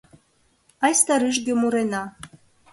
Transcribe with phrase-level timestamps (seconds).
[0.85, 2.03] Айста рӱжге мурена